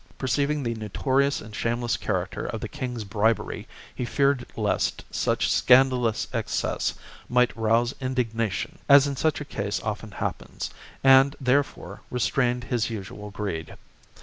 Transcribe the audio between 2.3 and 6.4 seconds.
of the king's bribery, he feared lest such scandalous